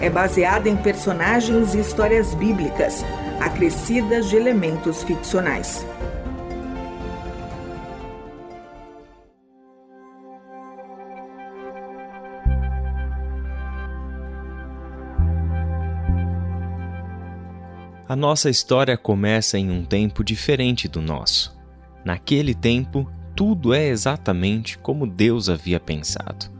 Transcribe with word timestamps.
é 0.00 0.08
baseada 0.08 0.68
em 0.68 0.76
personagens 0.76 1.74
e 1.74 1.80
histórias 1.80 2.34
bíblicas, 2.34 3.04
acrescidas 3.38 4.28
de 4.28 4.36
elementos 4.36 5.02
ficcionais. 5.02 5.86
A 18.08 18.16
nossa 18.16 18.50
história 18.50 18.96
começa 18.96 19.56
em 19.56 19.70
um 19.70 19.84
tempo 19.84 20.24
diferente 20.24 20.88
do 20.88 21.00
nosso. 21.00 21.56
Naquele 22.04 22.54
tempo, 22.54 23.08
tudo 23.36 23.72
é 23.72 23.86
exatamente 23.86 24.76
como 24.78 25.06
Deus 25.06 25.48
havia 25.48 25.78
pensado. 25.78 26.50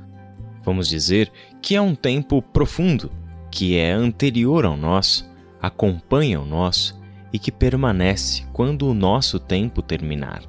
Vamos 0.62 0.86
dizer 0.88 1.32
que 1.60 1.74
é 1.74 1.80
um 1.80 1.94
tempo 1.94 2.40
profundo, 2.40 3.10
que 3.50 3.76
é 3.76 3.90
anterior 3.90 4.64
ao 4.64 4.76
nosso, 4.76 5.28
acompanha 5.60 6.40
o 6.40 6.46
nosso 6.46 6.98
e 7.32 7.38
que 7.38 7.52
permanece 7.52 8.44
quando 8.52 8.88
o 8.88 8.94
nosso 8.94 9.38
tempo 9.38 9.82
terminar. 9.82 10.42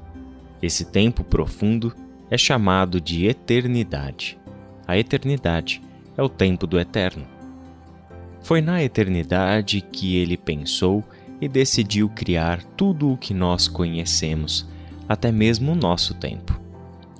Esse 0.62 0.84
tempo 0.84 1.24
profundo 1.24 1.94
é 2.30 2.38
chamado 2.38 3.00
de 3.00 3.26
eternidade. 3.26 4.38
A 4.86 4.96
eternidade 4.96 5.82
é 6.16 6.22
o 6.22 6.28
tempo 6.28 6.66
do 6.66 6.78
eterno. 6.78 7.26
Foi 8.42 8.60
na 8.60 8.82
eternidade 8.82 9.80
que 9.80 10.16
ele 10.16 10.36
pensou 10.36 11.04
e 11.40 11.48
decidiu 11.48 12.08
criar 12.08 12.62
tudo 12.76 13.12
o 13.12 13.16
que 13.16 13.34
nós 13.34 13.68
conhecemos, 13.68 14.68
até 15.08 15.32
mesmo 15.32 15.72
o 15.72 15.76
nosso 15.76 16.14
tempo. 16.14 16.60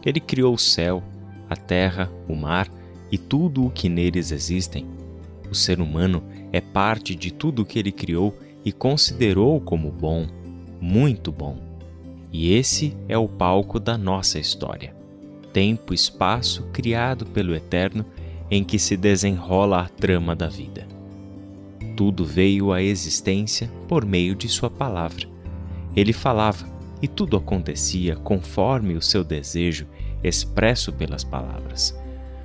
Ele 0.05 0.21
criou 0.21 0.55
o 0.55 0.59
céu, 0.59 1.03
a 1.49 1.57
terra, 1.57 2.11
o 2.29 2.35
mar 2.35 2.69
e 3.11 3.19
tudo 3.19 3.67
o 3.67 3.71
que 3.71 3.89
neles 3.89 4.33
existem. 4.33 4.87
O 5.53 5.55
ser 5.55 5.83
humano 5.83 6.23
é 6.51 6.63
parte 6.63 7.15
de 7.15 7.31
tudo 7.31 7.61
o 7.61 7.65
que 7.67 7.79
ele 7.79 7.93
criou 7.93 8.35
e 8.65 8.73
considerou 8.73 9.61
como 9.61 9.93
bom, 9.93 10.27
muito 10.81 11.31
bom. 11.31 11.59
E 12.33 12.55
esse 12.55 12.97
é 13.07 13.19
o 13.19 13.29
palco 13.29 13.79
da 13.79 13.99
nossa 13.99 14.39
história. 14.39 14.97
Tempo 15.53 15.93
espaço 15.93 16.63
criado 16.73 17.27
pelo 17.27 17.55
Eterno 17.55 18.07
em 18.51 18.65
que 18.65 18.79
se 18.79 18.97
desenrola 18.97 19.83
a 19.83 19.89
trama 19.91 20.35
da 20.35 20.49
vida. 20.49 20.89
Tudo 21.99 22.25
veio 22.25 22.73
à 22.73 22.81
existência 22.83 23.71
por 23.87 24.07
meio 24.07 24.35
de 24.35 24.49
Sua 24.49 24.71
palavra. 24.71 25.29
Ele 25.95 26.15
falava 26.15 26.67
e 27.03 27.07
tudo 27.07 27.37
acontecia 27.37 28.17
conforme 28.17 28.95
o 28.95 29.03
seu 29.03 29.23
desejo 29.23 29.87
expresso 30.25 30.95
pelas 30.95 31.23
palavras. 31.23 31.95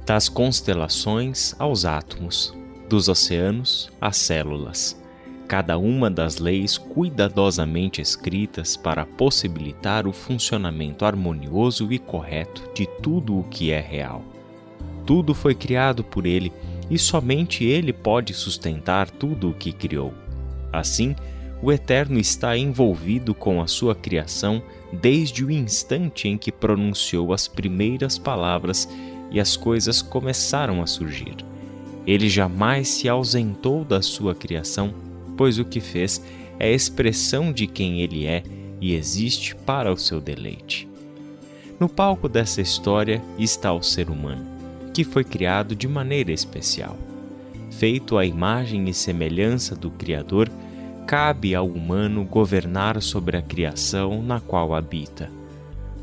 Das 0.05 0.27
constelações 0.27 1.55
aos 1.57 1.85
átomos, 1.85 2.56
dos 2.89 3.07
oceanos 3.07 3.89
às 3.99 4.17
células, 4.17 5.01
cada 5.47 5.77
uma 5.77 6.09
das 6.09 6.37
leis 6.37 6.77
cuidadosamente 6.77 8.01
escritas 8.01 8.75
para 8.75 9.05
possibilitar 9.05 10.07
o 10.07 10.13
funcionamento 10.13 11.05
harmonioso 11.05 11.91
e 11.91 11.99
correto 11.99 12.69
de 12.73 12.85
tudo 13.01 13.39
o 13.39 13.43
que 13.43 13.71
é 13.71 13.79
real. 13.79 14.23
Tudo 15.05 15.33
foi 15.33 15.55
criado 15.55 16.03
por 16.03 16.25
ele 16.25 16.51
e 16.89 16.97
somente 16.97 17.65
Ele 17.65 17.91
pode 17.91 18.33
sustentar 18.33 19.09
tudo 19.09 19.49
o 19.49 19.53
que 19.53 19.71
criou. 19.71 20.13
Assim, 20.71 21.15
o 21.61 21.71
Eterno 21.71 22.19
está 22.19 22.57
envolvido 22.57 23.33
com 23.33 23.61
a 23.61 23.67
sua 23.67 23.95
criação 23.95 24.61
desde 24.91 25.43
o 25.43 25.51
instante 25.51 26.27
em 26.27 26.37
que 26.37 26.51
pronunciou 26.51 27.33
as 27.33 27.47
primeiras 27.47 28.17
palavras 28.17 28.87
e 29.31 29.39
as 29.39 29.57
coisas 29.57 30.01
começaram 30.01 30.81
a 30.81 30.87
surgir. 30.87 31.35
Ele 32.07 32.29
jamais 32.29 32.87
se 32.87 33.09
ausentou 33.09 33.83
da 33.83 34.01
sua 34.01 34.33
criação, 34.33 34.93
pois 35.35 35.59
o 35.59 35.65
que 35.65 35.81
fez 35.81 36.23
é 36.57 36.73
expressão 36.73 37.51
de 37.51 37.67
quem 37.67 38.01
ele 38.01 38.25
é 38.25 38.41
e 38.81 38.95
existe 38.95 39.53
para 39.53 39.91
o 39.91 39.97
seu 39.97 40.19
deleite. 40.19 40.87
No 41.79 41.87
palco 41.87 42.27
dessa 42.27 42.61
história 42.61 43.21
está 43.37 43.71
o 43.73 43.83
ser 43.83 44.09
humano 44.09 44.57
que 44.97 45.03
foi 45.03 45.23
criado 45.23 45.75
de 45.75 45.87
maneira 45.87 46.31
especial. 46.31 46.97
Feito 47.69 48.17
à 48.17 48.25
imagem 48.25 48.89
e 48.89 48.93
semelhança 48.95 49.75
do 49.75 49.91
Criador, 49.91 50.49
cabe 51.05 51.53
ao 51.53 51.67
humano 51.67 52.25
governar 52.25 52.99
sobre 52.99 53.37
a 53.37 53.41
criação 53.43 54.23
na 54.23 54.39
qual 54.39 54.73
habita. 54.73 55.29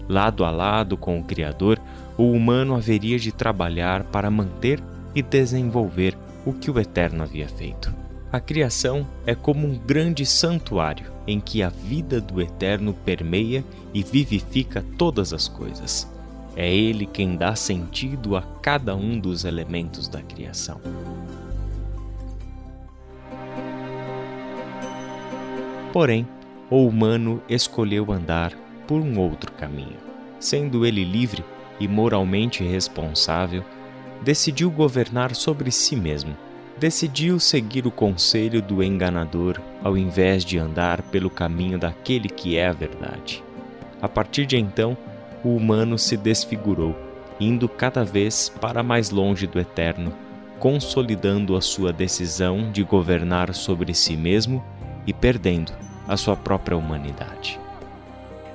Lado 0.09 0.45
a 0.45 0.51
lado 0.53 0.97
com 0.97 1.19
o 1.19 1.25
Criador, 1.25 1.81
o 2.17 2.31
humano 2.31 2.73
haveria 2.77 3.19
de 3.19 3.33
trabalhar 3.33 4.05
para 4.05 4.31
manter 4.31 4.81
e 5.15 5.23
desenvolver 5.23 6.17
o 6.45 6.53
que 6.53 6.71
o 6.71 6.79
Eterno 6.79 7.23
havia 7.23 7.49
feito. 7.49 7.93
A 8.33 8.41
criação 8.41 9.07
é 9.25 9.35
como 9.35 9.67
um 9.67 9.79
grande 9.79 10.27
santuário 10.27 11.13
em 11.27 11.39
que 11.39 11.63
a 11.63 11.69
vida 11.69 12.21
do 12.21 12.43
Eterno 12.43 12.93
permeia 12.93 13.65
e 13.93 14.03
vivifica 14.03 14.85
todas 14.99 15.33
as 15.33 15.47
coisas. 15.47 16.11
É 16.57 16.73
Ele 16.73 17.07
quem 17.07 17.37
dá 17.37 17.55
sentido 17.55 18.37
a 18.37 18.43
cada 18.43 18.95
um 18.97 19.19
dos 19.19 19.45
elementos 19.45 20.09
da 20.09 20.21
criação. 20.21 20.81
Porém, 25.93 26.27
o 26.69 26.89
humano 26.89 27.41
escolheu 27.49 28.11
andar 28.11 28.53
por 28.89 29.01
um 29.01 29.17
outro 29.17 29.53
caminho. 29.53 29.97
Sendo 30.41 30.85
ele 30.85 31.05
livre 31.05 31.45
e 31.79 31.87
moralmente 31.87 32.65
responsável, 32.65 33.65
decidiu 34.25 34.71
governar 34.71 35.35
sobre 35.35 35.71
si 35.71 35.95
mesmo. 35.95 36.35
Decidiu 36.79 37.39
seguir 37.39 37.87
o 37.87 37.91
conselho 37.91 38.61
do 38.61 38.83
enganador 38.83 39.61
ao 39.83 39.97
invés 39.97 40.45
de 40.45 40.59
andar 40.59 41.03
pelo 41.03 41.31
caminho 41.31 41.79
daquele 41.79 42.29
que 42.29 42.57
é 42.57 42.67
a 42.67 42.73
verdade. 42.73 43.45
A 44.03 44.09
partir 44.09 44.47
de 44.47 44.57
então, 44.57 44.97
o 45.45 45.55
humano 45.55 45.99
se 45.99 46.17
desfigurou, 46.17 46.97
indo 47.39 47.69
cada 47.69 48.03
vez 48.03 48.49
para 48.49 48.83
mais 48.83 49.11
longe 49.11 49.47
do 49.47 49.61
eterno, 49.61 50.13
consolidando 50.59 51.55
a 51.55 51.61
sua 51.61 51.93
decisão 51.93 52.73
de 52.73 52.83
governar 52.83 53.55
sobre 53.55 53.95
si 53.95 54.17
mesmo 54.17 54.65
e 55.07 55.13
perdendo 55.13 55.73
a 56.09 56.17
sua 56.17 56.35
própria 56.35 56.77
humanidade. 56.77 57.64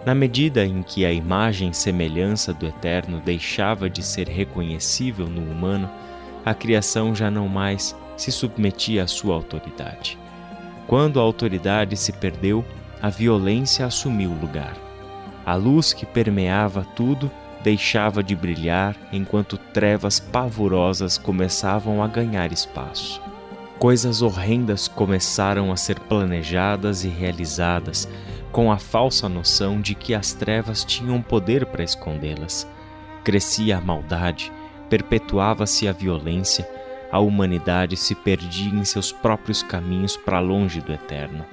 Na 0.06 0.16
medida 0.16 0.66
em 0.66 0.82
que 0.82 1.06
a 1.06 1.12
imagem 1.12 1.70
e 1.70 1.74
semelhança 1.74 2.54
do 2.54 2.66
Eterno 2.66 3.22
deixava 3.24 3.90
de 3.90 4.02
ser 4.02 4.28
reconhecível 4.28 5.28
no 5.28 5.42
humano, 5.42 5.90
a 6.46 6.54
criação 6.54 7.14
já 7.14 7.30
não 7.30 7.48
mais 7.48 7.96
se 8.16 8.32
submetia 8.32 9.04
à 9.04 9.08
sua 9.08 9.36
autoridade. 9.36 10.18
Quando 10.88 11.20
a 11.20 11.24
autoridade 11.24 11.96
se 11.98 12.12
perdeu, 12.14 12.64
a 13.02 13.10
violência 13.10 13.86
assumiu 13.86 14.32
o 14.32 14.40
lugar. 14.40 14.76
A 15.46 15.56
luz 15.56 15.94
que 15.94 16.06
permeava 16.06 16.86
tudo 16.96 17.30
deixava 17.62 18.24
de 18.24 18.36
brilhar 18.36 18.96
enquanto 19.12 19.58
trevas 19.58 20.20
pavorosas 20.20 21.18
começavam 21.18 22.02
a 22.02 22.08
ganhar 22.08 22.52
espaço. 22.52 23.22
Coisas 23.78 24.22
horrendas 24.22 24.88
começaram 24.88 25.72
a 25.72 25.78
ser 25.78 26.00
planejadas 26.00 27.04
e 27.04 27.08
realizadas 27.08 28.08
com 28.52 28.72
a 28.72 28.78
falsa 28.78 29.30
noção 29.30 29.80
de 29.80 29.96
que 29.96 30.14
as 30.14 30.34
trevas 30.34 30.84
tinham 30.84 31.22
poder 31.22 31.66
para 31.66 31.84
escondê-las. 31.84 32.68
Crescia 33.24 33.78
a 33.78 33.82
maldade, 33.82 34.52
perpetuava-se 34.90 35.88
a 35.88 35.92
violência, 35.92 36.68
a 37.12 37.20
humanidade 37.20 37.96
se 37.98 38.16
perdia 38.16 38.74
em 38.74 38.84
seus 38.84 39.12
próprios 39.12 39.64
caminhos 39.64 40.16
para 40.18 40.40
longe 40.40 40.82
do 40.82 40.92
eterno. 40.92 41.46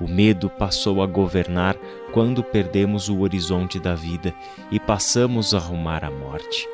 O 0.00 0.08
medo 0.08 0.48
passou 0.48 1.02
a 1.02 1.06
governar 1.06 1.76
quando 2.12 2.42
perdemos 2.42 3.08
o 3.08 3.20
horizonte 3.20 3.78
da 3.78 3.94
vida 3.94 4.34
e 4.70 4.80
passamos 4.80 5.54
a 5.54 5.58
rumar 5.58 6.04
à 6.04 6.10
morte. 6.10 6.66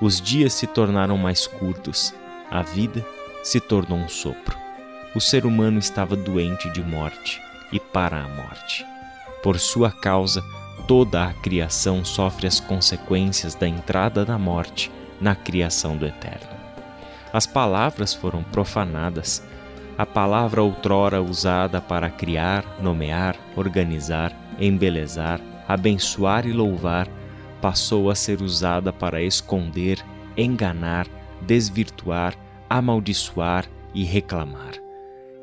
Os 0.00 0.20
dias 0.20 0.52
se 0.54 0.66
tornaram 0.66 1.18
mais 1.18 1.46
curtos, 1.46 2.14
a 2.50 2.62
vida 2.62 3.04
se 3.42 3.60
tornou 3.60 3.98
um 3.98 4.08
sopro. 4.08 4.56
O 5.14 5.20
ser 5.20 5.44
humano 5.44 5.78
estava 5.78 6.14
doente 6.14 6.70
de 6.70 6.82
morte 6.82 7.42
e 7.72 7.80
para 7.80 8.22
a 8.22 8.28
morte. 8.28 8.89
Por 9.42 9.58
sua 9.58 9.90
causa, 9.90 10.42
toda 10.86 11.24
a 11.24 11.32
criação 11.32 12.04
sofre 12.04 12.46
as 12.46 12.60
consequências 12.60 13.54
da 13.54 13.66
entrada 13.66 14.24
da 14.24 14.38
morte 14.38 14.90
na 15.20 15.34
criação 15.34 15.96
do 15.96 16.06
Eterno. 16.06 16.58
As 17.32 17.46
palavras 17.46 18.12
foram 18.12 18.42
profanadas, 18.42 19.42
A 20.00 20.06
palavra 20.06 20.62
outrora 20.62 21.20
usada 21.20 21.78
para 21.78 22.08
criar, 22.08 22.64
nomear, 22.80 23.36
organizar, 23.54 24.34
embelezar, 24.58 25.38
abençoar 25.68 26.46
e 26.46 26.54
louvar 26.54 27.06
passou 27.60 28.08
a 28.08 28.14
ser 28.14 28.40
usada 28.40 28.94
para 28.94 29.22
esconder, 29.22 30.02
enganar, 30.38 31.06
desvirtuar, 31.42 32.34
amaldiçoar 32.66 33.66
e 33.92 34.02
reclamar. 34.02 34.72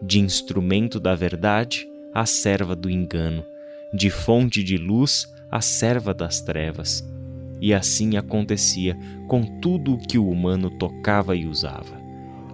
De 0.01 0.19
instrumento 0.19 0.99
da 0.99 1.13
verdade, 1.13 1.87
a 2.11 2.25
serva 2.25 2.75
do 2.75 2.89
engano, 2.89 3.45
de 3.93 4.09
fonte 4.09 4.63
de 4.63 4.77
luz, 4.77 5.33
a 5.49 5.61
serva 5.61 6.13
das 6.13 6.41
trevas. 6.41 7.07
E 7.59 7.73
assim 7.73 8.17
acontecia 8.17 8.97
com 9.27 9.41
tudo 9.59 9.93
o 9.93 9.97
que 9.97 10.17
o 10.17 10.29
humano 10.29 10.69
tocava 10.69 11.35
e 11.35 11.47
usava. 11.47 11.97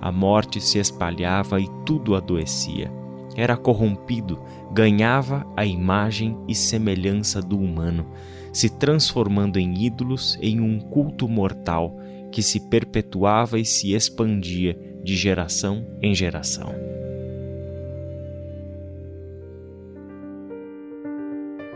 A 0.02 0.12
morte 0.12 0.62
se 0.62 0.80
espalhava 0.80 1.60
e 1.60 1.68
tudo 1.86 2.16
adoecia. 2.16 2.92
Era 3.36 3.58
corrompido, 3.58 4.42
ganhava 4.72 5.46
a 5.58 5.66
imagem 5.66 6.38
e 6.48 6.54
semelhança 6.54 7.42
do 7.42 7.58
humano, 7.58 8.08
se 8.52 8.70
transformando 8.70 9.58
em 9.58 9.86
ídolos 9.86 10.38
em 10.42 10.60
um 10.60 10.80
culto 10.80 11.28
mortal 11.28 11.98
que 12.32 12.44
se 12.44 12.60
perpetuava 12.60 13.60
e 13.60 13.66
se 13.66 13.94
expandia 13.94 14.78
de 15.04 15.16
geração 15.16 15.86
em 16.02 16.14
geração. 16.14 16.93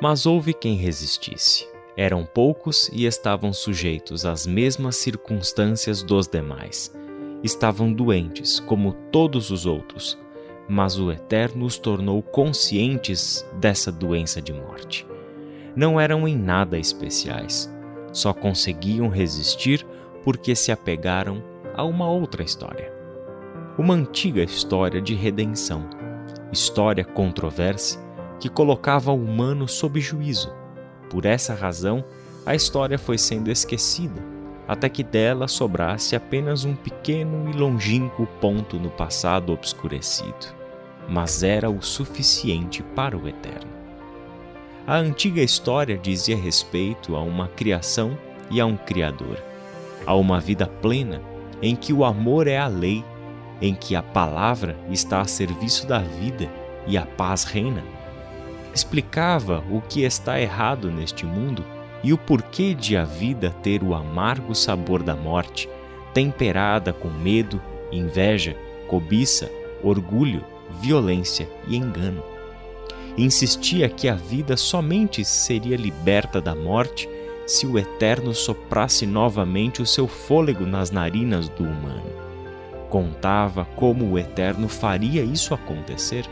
Mas 0.01 0.25
houve 0.25 0.53
quem 0.53 0.75
resistisse. 0.75 1.67
Eram 1.95 2.25
poucos 2.25 2.89
e 2.93 3.05
estavam 3.05 3.51
sujeitos 3.51 4.25
às 4.25 4.45
mesmas 4.45 4.95
circunstâncias 4.97 6.03
dos 6.03 6.27
demais. 6.27 6.93
Estavam 7.43 7.91
doentes, 7.91 8.59
como 8.59 8.93
todos 9.11 9.49
os 9.49 9.65
outros, 9.65 10.17
mas 10.69 10.99
o 10.99 11.11
Eterno 11.11 11.65
os 11.65 11.77
tornou 11.77 12.21
conscientes 12.21 13.45
dessa 13.59 13.91
doença 13.91 14.41
de 14.41 14.53
morte 14.53 15.05
não 15.77 16.01
eram 16.01 16.27
em 16.27 16.35
nada 16.35 16.79
especiais, 16.79 17.71
só 18.11 18.33
conseguiam 18.33 19.09
resistir 19.09 19.85
porque 20.23 20.55
se 20.55 20.71
apegaram 20.71 21.43
a 21.75 21.83
uma 21.83 22.09
outra 22.09 22.41
história. 22.41 22.91
Uma 23.77 23.93
antiga 23.93 24.41
história 24.41 24.99
de 24.99 25.13
redenção, 25.13 25.87
história 26.51 27.05
controversa 27.05 28.03
que 28.39 28.49
colocava 28.49 29.11
o 29.11 29.23
humano 29.23 29.67
sob 29.67 29.99
juízo. 29.99 30.53
Por 31.09 31.25
essa 31.25 31.53
razão, 31.53 32.03
a 32.45 32.55
história 32.55 32.97
foi 32.97 33.17
sendo 33.17 33.51
esquecida, 33.51 34.21
até 34.67 34.89
que 34.89 35.03
dela 35.03 35.47
sobrasse 35.47 36.15
apenas 36.15 36.65
um 36.65 36.75
pequeno 36.75 37.49
e 37.49 37.53
longínquo 37.53 38.27
ponto 38.39 38.77
no 38.77 38.89
passado 38.89 39.53
obscurecido. 39.53 40.55
Mas 41.07 41.41
era 41.41 41.69
o 41.69 41.81
suficiente 41.81 42.83
para 42.83 43.17
o 43.17 43.27
eterno. 43.27 43.71
A 44.85 44.95
antiga 44.95 45.41
história 45.41 45.97
dizia 45.97 46.37
respeito 46.37 47.15
a 47.15 47.21
uma 47.21 47.47
criação 47.49 48.17
e 48.49 48.61
a 48.61 48.65
um 48.65 48.77
Criador, 48.77 49.37
a 50.05 50.15
uma 50.15 50.39
vida 50.39 50.67
plena 50.67 51.21
em 51.61 51.75
que 51.75 51.91
o 51.91 52.05
amor 52.05 52.47
é 52.47 52.57
a 52.57 52.67
lei, 52.67 53.03
em 53.61 53.73
que 53.73 53.95
a 53.95 54.03
palavra 54.03 54.77
está 54.89 55.21
a 55.21 55.25
serviço 55.25 55.87
da 55.87 55.99
vida 55.99 56.49
e 56.85 56.97
a 56.97 57.05
paz 57.05 57.43
reina. 57.43 57.83
Explicava 58.77 59.63
o 59.71 59.81
que 59.81 60.03
está 60.03 60.39
errado 60.39 60.91
neste 60.91 61.25
mundo 61.25 61.65
e 62.03 62.13
o 62.13 62.17
porquê 62.17 62.75
de 62.75 62.95
a 62.95 63.03
vida 63.03 63.49
ter 63.63 63.81
o 63.81 63.95
amargo 63.95 64.53
sabor 64.53 65.01
da 65.01 65.15
morte, 65.15 65.67
temperada 66.13 66.93
com 66.93 67.09
medo, 67.09 67.59
inveja, 67.91 68.55
cobiça, 68.87 69.49
orgulho, 69.83 70.45
violência 70.79 71.49
e 71.67 71.75
engano 71.75 72.23
insistia 73.17 73.89
que 73.89 74.07
a 74.07 74.13
vida 74.13 74.55
somente 74.55 75.25
seria 75.25 75.75
liberta 75.75 76.39
da 76.39 76.53
morte 76.53 77.09
se 77.47 77.65
o 77.65 77.79
Eterno 77.79 78.33
soprasse 78.33 79.07
novamente 79.07 79.81
o 79.81 79.85
seu 79.85 80.07
fôlego 80.07 80.65
nas 80.65 80.91
narinas 80.91 81.49
do 81.49 81.63
humano. 81.63 82.11
Contava 82.89 83.65
como 83.75 84.05
o 84.05 84.19
Eterno 84.19 84.69
faria 84.69 85.23
isso 85.23 85.53
acontecer, 85.53 86.25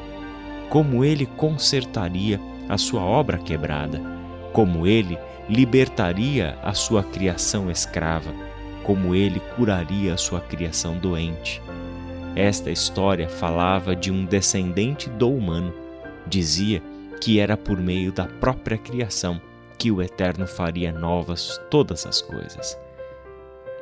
como 0.70 1.04
ele 1.04 1.26
consertaria 1.26 2.40
a 2.68 2.78
sua 2.78 3.02
obra 3.02 3.38
quebrada, 3.38 4.02
como 4.52 4.88
ele 4.88 5.18
libertaria 5.48 6.58
a 6.64 6.74
sua 6.74 7.04
criação 7.04 7.70
escrava, 7.70 8.34
como 8.84 9.14
ele 9.14 9.40
curaria 9.56 10.14
a 10.14 10.18
sua 10.18 10.42
criação 10.42 10.98
doente. 10.98 11.62
Esta 12.36 12.72
história 12.72 13.30
falava 13.30 13.96
de 13.96 14.12
um 14.12 14.26
descendente 14.26 15.10
do 15.10 15.30
humano 15.30 15.86
Dizia 16.28 16.82
que 17.22 17.40
era 17.40 17.56
por 17.56 17.80
meio 17.80 18.12
da 18.12 18.26
própria 18.26 18.78
criação 18.78 19.40
que 19.78 19.92
o 19.92 20.02
Eterno 20.02 20.48
faria 20.48 20.92
novas 20.92 21.60
todas 21.70 22.06
as 22.06 22.22
coisas. 22.22 22.78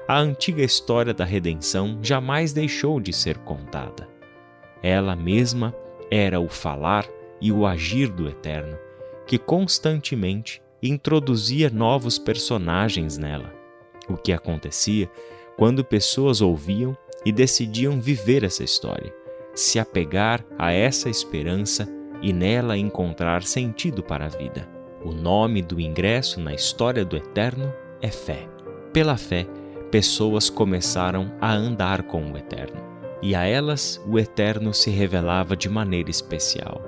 A 0.07 0.19
antiga 0.19 0.61
história 0.61 1.13
da 1.13 1.23
redenção 1.23 1.99
jamais 2.01 2.51
deixou 2.51 2.99
de 2.99 3.13
ser 3.13 3.37
contada. 3.39 4.07
Ela 4.81 5.15
mesma 5.15 5.73
era 6.15 6.39
o 6.39 6.47
falar 6.47 7.09
e 7.41 7.51
o 7.51 7.65
agir 7.65 8.07
do 8.07 8.29
Eterno, 8.29 8.77
que 9.25 9.39
constantemente 9.39 10.61
introduzia 10.79 11.71
novos 11.71 12.19
personagens 12.19 13.17
nela. 13.17 13.51
O 14.07 14.15
que 14.15 14.31
acontecia 14.31 15.09
quando 15.57 15.83
pessoas 15.83 16.39
ouviam 16.39 16.95
e 17.25 17.31
decidiam 17.31 17.99
viver 17.99 18.43
essa 18.43 18.63
história, 18.63 19.11
se 19.55 19.79
apegar 19.79 20.45
a 20.55 20.71
essa 20.71 21.09
esperança 21.09 21.87
e 22.21 22.31
nela 22.31 22.77
encontrar 22.77 23.41
sentido 23.41 24.03
para 24.03 24.25
a 24.25 24.29
vida. 24.29 24.69
O 25.03 25.11
nome 25.11 25.63
do 25.63 25.81
ingresso 25.81 26.39
na 26.39 26.53
história 26.53 27.03
do 27.03 27.17
Eterno 27.17 27.73
é 28.03 28.09
fé. 28.09 28.47
Pela 28.93 29.17
fé, 29.17 29.47
pessoas 29.89 30.47
começaram 30.47 31.31
a 31.41 31.51
andar 31.51 32.03
com 32.03 32.31
o 32.31 32.37
Eterno, 32.37 32.92
e 33.23 33.33
a 33.33 33.45
elas 33.45 34.03
o 34.05 34.19
Eterno 34.19 34.73
se 34.73 34.89
revelava 34.89 35.55
de 35.55 35.69
maneira 35.69 36.09
especial. 36.09 36.81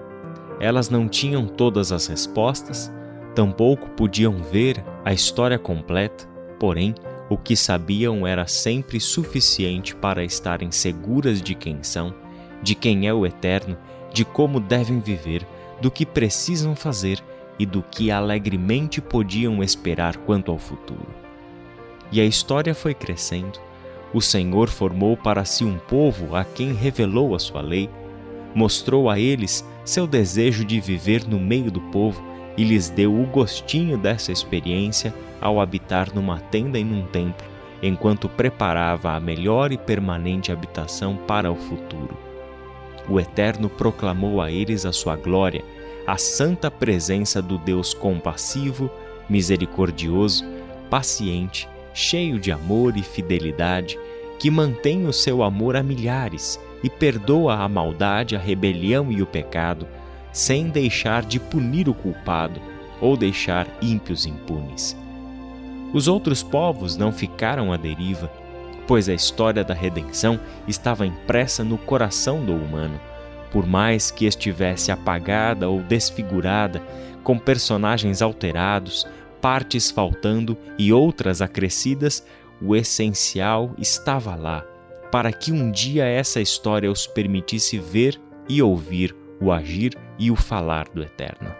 Elas 0.59 0.89
não 0.89 1.07
tinham 1.07 1.47
todas 1.47 1.93
as 1.93 2.07
respostas, 2.07 2.91
tampouco 3.33 3.89
podiam 3.91 4.33
ver 4.37 4.83
a 5.05 5.13
história 5.13 5.57
completa, 5.57 6.27
porém, 6.59 6.93
o 7.29 7.37
que 7.37 7.55
sabiam 7.55 8.27
era 8.27 8.45
sempre 8.47 8.99
suficiente 8.99 9.95
para 9.95 10.25
estarem 10.25 10.71
seguras 10.71 11.41
de 11.41 11.55
quem 11.55 11.81
são, 11.81 12.13
de 12.61 12.75
quem 12.75 13.07
é 13.07 13.13
o 13.13 13.25
Eterno 13.25 13.77
de 14.11 14.23
como 14.23 14.59
devem 14.61 14.99
viver, 14.99 15.45
do 15.81 15.91
que 15.91 16.05
precisam 16.05 16.73
fazer 16.75 17.21
e 17.57 17.65
do 17.65 17.81
que 17.81 18.11
alegremente 18.11 19.01
podiam 19.01 19.61
esperar 19.63 20.15
quanto 20.17 20.51
ao 20.51 20.57
futuro. 20.57 21.07
E 22.11 22.21
a 22.21 22.25
história 22.25 22.73
foi 22.73 22.93
crescendo. 22.93 23.59
O 24.13 24.21
Senhor 24.21 24.69
formou 24.69 25.17
para 25.17 25.43
si 25.43 25.63
um 25.65 25.77
povo 25.77 26.35
a 26.35 26.43
quem 26.43 26.73
revelou 26.73 27.35
a 27.35 27.39
sua 27.39 27.61
lei, 27.61 27.89
mostrou 28.53 29.09
a 29.09 29.19
eles 29.19 29.65
seu 29.83 30.07
desejo 30.07 30.63
de 30.63 30.79
viver 30.79 31.27
no 31.27 31.39
meio 31.39 31.69
do 31.69 31.81
povo 31.81 32.23
e 32.57 32.63
lhes 32.63 32.89
deu 32.89 33.13
o 33.13 33.25
gostinho 33.25 33.97
dessa 33.97 34.31
experiência 34.31 35.13
ao 35.41 35.59
habitar 35.59 36.13
numa 36.15 36.39
tenda 36.39 36.79
e 36.79 36.83
num 36.83 37.03
templo, 37.07 37.45
enquanto 37.83 38.29
preparava 38.29 39.11
a 39.11 39.19
melhor 39.19 39.71
e 39.71 39.77
permanente 39.77 40.51
habitação 40.51 41.17
para 41.27 41.51
o 41.51 41.55
futuro. 41.55 42.17
O 43.07 43.19
Eterno 43.19 43.69
proclamou 43.69 44.41
a 44.41 44.51
eles 44.51 44.85
a 44.85 44.91
sua 44.91 45.15
glória, 45.15 45.63
a 46.07 46.17
santa 46.17 46.71
presença 46.71 47.41
do 47.41 47.57
Deus 47.57 47.93
compassivo, 47.93 48.89
misericordioso, 49.29 50.43
paciente, 50.89 51.67
cheio 51.95 52.37
de 52.37 52.51
amor 52.51 52.97
e 52.97 53.01
fidelidade, 53.01 53.97
que 54.37 54.51
mantém 54.51 55.07
o 55.07 55.13
seu 55.13 55.41
amor 55.41 55.77
a 55.77 55.81
milhares 55.81 56.59
e 56.83 56.89
perdoa 56.89 57.55
a 57.55 57.69
maldade, 57.69 58.35
a 58.35 58.39
rebelião 58.39 59.11
e 59.11 59.21
o 59.21 59.25
pecado, 59.25 59.87
sem 60.31 60.67
deixar 60.67 61.23
de 61.23 61.39
punir 61.39 61.87
o 61.87 61.93
culpado 61.93 62.59
ou 62.99 63.15
deixar 63.15 63.65
ímpios 63.81 64.25
impunes. 64.25 64.95
Os 65.93 66.09
outros 66.09 66.43
povos 66.43 66.97
não 66.97 67.13
ficaram 67.13 67.71
à 67.71 67.77
deriva, 67.77 68.29
pois 68.85 69.07
a 69.07 69.13
história 69.13 69.63
da 69.63 69.73
redenção 69.73 70.37
estava 70.67 71.07
impressa 71.07 71.63
no 71.63 71.77
coração 71.77 72.43
do 72.43 72.53
humano. 72.53 72.99
Por 73.51 73.65
mais 73.65 74.11
que 74.11 74.25
estivesse 74.25 74.91
apagada 74.91 75.69
ou 75.69 75.81
desfigurada, 75.81 76.83
com 77.23 77.39
personagens 77.39 78.21
alterados, 78.21 79.07
partes 79.45 79.91
faltando 79.91 80.57
e 80.75 80.91
outras 80.91 81.39
acrescidas, 81.39 82.25
o 82.59 82.75
essencial 82.75 83.75
estava 83.77 84.35
lá, 84.35 84.65
para 85.11 85.31
que 85.31 85.51
um 85.51 85.69
dia 85.69 86.03
essa 86.03 86.41
história 86.41 86.91
os 86.91 87.05
permitisse 87.05 87.77
ver 87.77 88.19
e 88.49 88.59
ouvir 88.59 89.15
o 89.39 89.51
agir 89.51 89.95
e 90.17 90.31
o 90.31 90.35
falar 90.35 90.89
do 90.89 91.03
Eterno. 91.03 91.53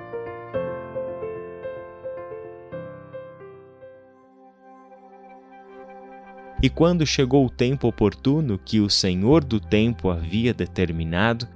E 6.63 6.67
quando 6.71 7.05
chegou 7.05 7.45
o 7.45 7.51
tempo 7.51 7.87
oportuno 7.87 8.57
que 8.57 8.79
o 8.79 8.89
Senhor 8.89 9.43
do 9.43 9.59
tempo 9.59 10.09
havia 10.09 10.55
determinado, 10.55 11.47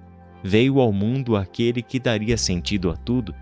veio 0.44 0.80
ao 0.80 0.94
mundo 0.94 1.36
aquele 1.36 1.82
que 1.82 2.00
daria 2.00 2.38
sentido 2.38 2.92
a 2.92 2.96
tudo. 2.96 3.34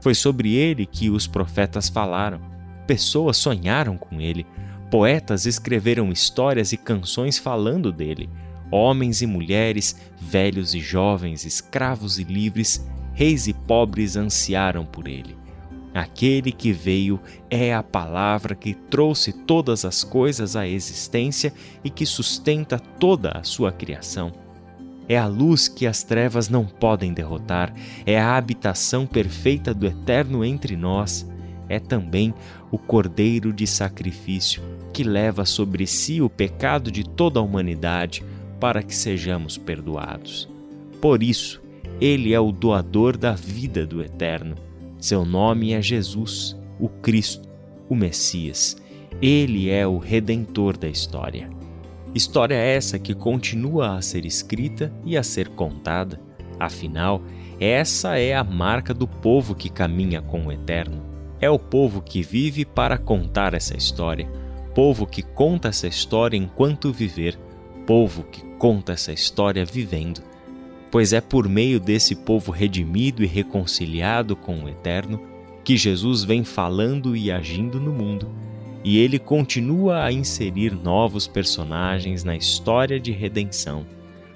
Foi 0.00 0.14
sobre 0.14 0.54
ele 0.54 0.86
que 0.86 1.10
os 1.10 1.26
profetas 1.26 1.88
falaram, 1.88 2.40
pessoas 2.86 3.36
sonharam 3.36 3.96
com 3.96 4.20
ele, 4.20 4.46
poetas 4.90 5.46
escreveram 5.46 6.10
histórias 6.10 6.72
e 6.72 6.76
canções 6.76 7.38
falando 7.38 7.92
dele. 7.92 8.28
Homens 8.72 9.20
e 9.20 9.26
mulheres, 9.26 9.96
velhos 10.20 10.74
e 10.74 10.80
jovens, 10.80 11.44
escravos 11.44 12.18
e 12.18 12.24
livres, 12.24 12.88
reis 13.12 13.46
e 13.46 13.52
pobres 13.52 14.16
ansiaram 14.16 14.84
por 14.84 15.06
ele. 15.06 15.36
Aquele 15.92 16.52
que 16.52 16.72
veio 16.72 17.20
é 17.50 17.74
a 17.74 17.82
palavra 17.82 18.54
que 18.54 18.74
trouxe 18.74 19.32
todas 19.32 19.84
as 19.84 20.04
coisas 20.04 20.54
à 20.54 20.66
existência 20.66 21.52
e 21.82 21.90
que 21.90 22.06
sustenta 22.06 22.78
toda 22.78 23.32
a 23.32 23.42
sua 23.42 23.72
criação. 23.72 24.32
É 25.10 25.18
a 25.18 25.26
luz 25.26 25.66
que 25.66 25.86
as 25.86 26.04
trevas 26.04 26.48
não 26.48 26.64
podem 26.64 27.12
derrotar, 27.12 27.74
é 28.06 28.20
a 28.20 28.36
habitação 28.36 29.06
perfeita 29.06 29.74
do 29.74 29.86
Eterno 29.86 30.44
entre 30.44 30.76
nós. 30.76 31.28
É 31.68 31.80
também 31.80 32.32
o 32.70 32.78
Cordeiro 32.78 33.52
de 33.52 33.66
sacrifício 33.66 34.62
que 34.92 35.02
leva 35.02 35.44
sobre 35.44 35.86
si 35.86 36.22
o 36.22 36.30
pecado 36.30 36.90
de 36.90 37.02
toda 37.02 37.40
a 37.40 37.42
humanidade 37.42 38.24
para 38.60 38.82
que 38.82 38.94
sejamos 38.94 39.58
perdoados. 39.58 40.48
Por 41.00 41.22
isso, 41.22 41.60
ele 42.00 42.32
é 42.32 42.40
o 42.40 42.52
doador 42.52 43.16
da 43.16 43.32
vida 43.32 43.86
do 43.86 44.02
Eterno 44.02 44.56
seu 45.00 45.24
nome 45.24 45.72
é 45.72 45.80
Jesus, 45.80 46.54
o 46.78 46.86
Cristo, 46.86 47.48
o 47.88 47.96
Messias. 47.96 48.76
Ele 49.20 49.70
é 49.70 49.86
o 49.86 49.96
redentor 49.96 50.76
da 50.76 50.88
história. 50.88 51.48
História 52.14 52.54
essa 52.54 52.98
que 52.98 53.14
continua 53.14 53.96
a 53.96 54.02
ser 54.02 54.24
escrita 54.24 54.92
e 55.04 55.16
a 55.16 55.22
ser 55.22 55.48
contada. 55.48 56.20
Afinal, 56.58 57.22
essa 57.58 58.18
é 58.18 58.34
a 58.34 58.44
marca 58.44 58.92
do 58.92 59.06
povo 59.06 59.54
que 59.54 59.68
caminha 59.68 60.20
com 60.20 60.46
o 60.46 60.52
Eterno. 60.52 61.02
É 61.40 61.48
o 61.48 61.58
povo 61.58 62.02
que 62.02 62.22
vive 62.22 62.64
para 62.64 62.98
contar 62.98 63.54
essa 63.54 63.76
história, 63.76 64.28
povo 64.74 65.06
que 65.06 65.22
conta 65.22 65.68
essa 65.68 65.86
história 65.86 66.36
enquanto 66.36 66.92
viver, 66.92 67.38
povo 67.86 68.24
que 68.24 68.42
conta 68.58 68.92
essa 68.92 69.12
história 69.12 69.64
vivendo 69.64 70.30
pois 70.90 71.12
é 71.12 71.20
por 71.20 71.48
meio 71.48 71.78
desse 71.78 72.16
povo 72.16 72.50
redimido 72.50 73.22
e 73.22 73.26
reconciliado 73.26 74.34
com 74.34 74.64
o 74.64 74.68
Eterno 74.68 75.20
que 75.62 75.76
Jesus 75.76 76.24
vem 76.24 76.42
falando 76.42 77.14
e 77.14 77.30
agindo 77.30 77.78
no 77.78 77.92
mundo, 77.92 78.28
e 78.82 78.98
ele 78.98 79.18
continua 79.18 80.04
a 80.04 80.12
inserir 80.12 80.74
novos 80.74 81.26
personagens 81.26 82.24
na 82.24 82.36
história 82.36 82.98
de 82.98 83.12
redenção, 83.12 83.84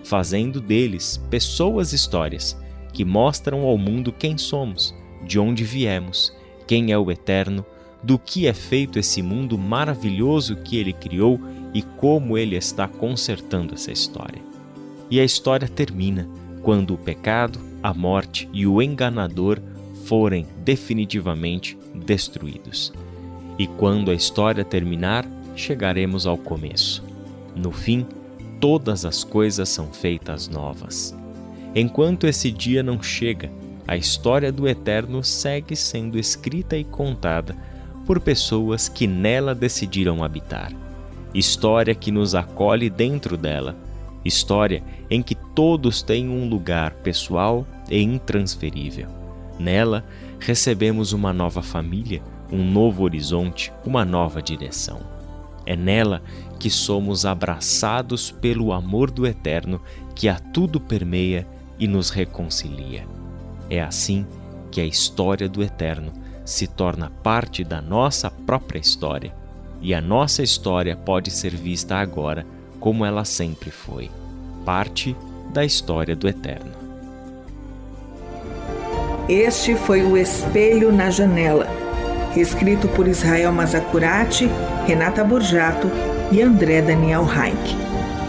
fazendo 0.02 0.60
deles 0.60 1.16
pessoas 1.30 1.92
histórias 1.92 2.56
que 2.92 3.04
mostram 3.04 3.62
ao 3.62 3.78
mundo 3.78 4.12
quem 4.12 4.36
somos, 4.36 4.94
de 5.26 5.38
onde 5.38 5.64
viemos, 5.64 6.32
quem 6.66 6.92
é 6.92 6.98
o 6.98 7.10
Eterno, 7.10 7.64
do 8.02 8.18
que 8.18 8.46
é 8.46 8.52
feito 8.52 8.98
esse 8.98 9.22
mundo 9.22 9.56
maravilhoso 9.56 10.56
que 10.56 10.76
ele 10.76 10.92
criou 10.92 11.40
e 11.72 11.80
como 11.82 12.36
ele 12.36 12.54
está 12.54 12.86
consertando 12.86 13.74
essa 13.74 13.90
história. 13.90 14.42
E 15.10 15.18
a 15.18 15.24
história 15.24 15.66
termina 15.66 16.28
quando 16.62 16.94
o 16.94 16.98
pecado, 16.98 17.58
a 17.82 17.92
morte 17.94 18.48
e 18.52 18.66
o 18.66 18.80
enganador 18.80 19.60
forem 20.04 20.46
definitivamente 20.64 21.78
destruídos. 21.94 22.92
E 23.58 23.66
quando 23.66 24.10
a 24.10 24.14
história 24.14 24.64
terminar, 24.64 25.26
chegaremos 25.54 26.26
ao 26.26 26.36
começo. 26.36 27.04
No 27.54 27.70
fim, 27.70 28.06
todas 28.60 29.04
as 29.04 29.22
coisas 29.22 29.68
são 29.68 29.92
feitas 29.92 30.48
novas. 30.48 31.14
Enquanto 31.74 32.26
esse 32.26 32.50
dia 32.50 32.82
não 32.82 33.02
chega, 33.02 33.50
a 33.86 33.96
história 33.96 34.50
do 34.50 34.66
Eterno 34.66 35.22
segue 35.22 35.76
sendo 35.76 36.18
escrita 36.18 36.76
e 36.76 36.84
contada 36.84 37.56
por 38.06 38.20
pessoas 38.20 38.88
que 38.88 39.06
nela 39.06 39.54
decidiram 39.54 40.24
habitar. 40.24 40.72
História 41.32 41.94
que 41.94 42.10
nos 42.10 42.34
acolhe 42.34 42.88
dentro 42.88 43.36
dela 43.36 43.76
história 44.24 44.82
em 45.10 45.22
que 45.22 45.34
todos 45.34 46.02
têm 46.02 46.28
um 46.28 46.48
lugar 46.48 46.94
pessoal 46.94 47.66
e 47.90 48.00
intransferível. 48.00 49.08
Nela, 49.58 50.04
recebemos 50.40 51.12
uma 51.12 51.32
nova 51.32 51.62
família, 51.62 52.22
um 52.50 52.64
novo 52.64 53.02
horizonte, 53.04 53.72
uma 53.84 54.04
nova 54.04 54.42
direção. 54.42 55.00
É 55.66 55.74
nela 55.74 56.22
que 56.58 56.70
somos 56.70 57.24
abraçados 57.24 58.30
pelo 58.30 58.72
amor 58.72 59.10
do 59.10 59.26
Eterno 59.26 59.80
que 60.14 60.28
a 60.28 60.38
tudo 60.38 60.80
permeia 60.80 61.46
e 61.78 61.88
nos 61.88 62.10
reconcilia. 62.10 63.06
É 63.68 63.82
assim 63.82 64.26
que 64.70 64.80
a 64.80 64.84
história 64.84 65.48
do 65.48 65.62
Eterno 65.62 66.12
se 66.44 66.66
torna 66.66 67.10
parte 67.22 67.64
da 67.64 67.80
nossa 67.80 68.30
própria 68.30 68.78
história, 68.78 69.34
e 69.80 69.94
a 69.94 70.00
nossa 70.00 70.42
história 70.42 70.96
pode 70.96 71.30
ser 71.30 71.54
vista 71.54 71.96
agora 71.96 72.46
como 72.78 73.04
ela 73.04 73.24
sempre 73.24 73.70
foi 73.70 74.10
parte 74.64 75.16
da 75.52 75.64
história 75.64 76.16
do 76.16 76.26
Eterno. 76.26 76.72
Este 79.28 79.74
foi 79.74 80.02
o 80.02 80.16
Espelho 80.16 80.92
na 80.92 81.10
Janela, 81.10 81.66
escrito 82.40 82.88
por 82.88 83.08
Israel 83.08 83.52
Mazacurati, 83.52 84.50
Renata 84.86 85.24
Borjato 85.24 85.90
e 86.30 86.42
André 86.42 86.82
Daniel 86.82 87.22
Heinck. 87.22 87.76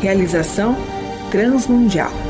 Realização 0.02 0.76
Transmundial. 1.32 2.25